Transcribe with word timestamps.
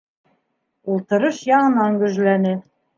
Ултырыш 0.95 1.45
яңынан 1.53 2.03
гөжләне. 2.05 2.61